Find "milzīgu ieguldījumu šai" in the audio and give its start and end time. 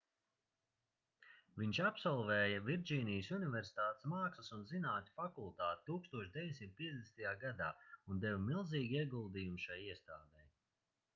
8.47-9.77